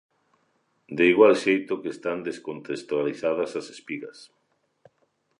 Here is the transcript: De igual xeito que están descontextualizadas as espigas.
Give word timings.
De 0.97 1.03
igual 1.11 1.33
xeito 1.43 1.73
que 1.81 1.93
están 1.95 2.17
descontextualizadas 2.29 3.51
as 3.59 3.67
espigas. 3.75 4.17